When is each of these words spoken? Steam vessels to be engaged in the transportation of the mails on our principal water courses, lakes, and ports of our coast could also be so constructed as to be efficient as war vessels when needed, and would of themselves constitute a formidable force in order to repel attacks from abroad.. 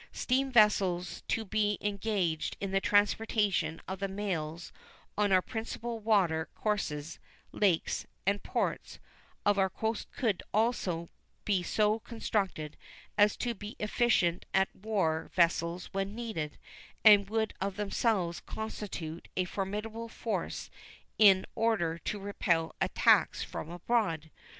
Steam 0.11 0.51
vessels 0.51 1.21
to 1.27 1.45
be 1.45 1.77
engaged 1.79 2.57
in 2.59 2.71
the 2.71 2.81
transportation 2.81 3.79
of 3.87 3.99
the 3.99 4.07
mails 4.07 4.73
on 5.15 5.31
our 5.31 5.43
principal 5.43 5.99
water 5.99 6.49
courses, 6.55 7.19
lakes, 7.51 8.07
and 8.25 8.41
ports 8.41 8.97
of 9.45 9.59
our 9.59 9.69
coast 9.69 10.11
could 10.11 10.41
also 10.55 11.07
be 11.45 11.61
so 11.61 11.99
constructed 11.99 12.77
as 13.15 13.37
to 13.37 13.53
be 13.53 13.75
efficient 13.77 14.43
as 14.55 14.65
war 14.73 15.29
vessels 15.35 15.85
when 15.93 16.15
needed, 16.15 16.57
and 17.05 17.29
would 17.29 17.53
of 17.61 17.75
themselves 17.75 18.39
constitute 18.39 19.27
a 19.37 19.45
formidable 19.45 20.09
force 20.09 20.71
in 21.19 21.45
order 21.53 21.99
to 21.99 22.17
repel 22.19 22.73
attacks 22.81 23.43
from 23.43 23.69
abroad.. 23.69 24.31